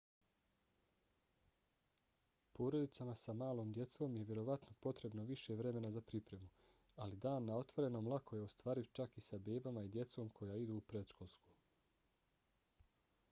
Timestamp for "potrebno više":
4.85-5.57